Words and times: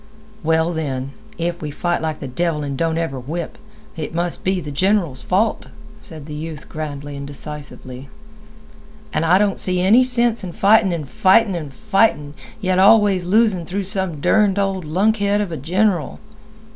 "Well, 0.43 0.71
then, 0.71 1.11
if 1.37 1.61
we 1.61 1.69
fight 1.69 2.01
like 2.01 2.21
the 2.21 2.27
devil 2.27 2.63
an' 2.65 2.75
don't 2.75 2.97
ever 2.97 3.19
whip, 3.19 3.59
it 3.95 4.15
must 4.15 4.43
be 4.43 4.59
the 4.59 4.71
general's 4.71 5.21
fault," 5.21 5.67
said 5.99 6.25
the 6.25 6.33
youth 6.33 6.67
grandly 6.67 7.15
and 7.15 7.27
decisively. 7.27 8.09
"And 9.13 9.23
I 9.23 9.37
don't 9.37 9.59
see 9.59 9.79
any 9.79 10.03
sense 10.03 10.43
in 10.43 10.53
fighting 10.53 10.91
and 10.91 11.07
fighting 11.07 11.55
and 11.55 11.71
fighting, 11.71 12.33
yet 12.59 12.79
always 12.79 13.25
losing 13.25 13.63
through 13.63 13.83
some 13.83 14.19
derned 14.19 14.57
old 14.57 14.85
lunkhead 14.85 15.39
of 15.39 15.51
a 15.51 15.57
general." 15.57 16.19